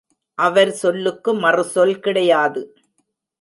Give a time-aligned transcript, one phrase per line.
[0.39, 2.63] அவர் சொல்லுக்கு மறுசொல் கிடையாது.